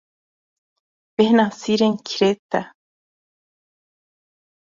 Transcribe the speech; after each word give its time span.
Bêhna 1.15 1.45
sîrên 1.59 1.95
kirêt 2.07 2.41
e. 2.59 2.63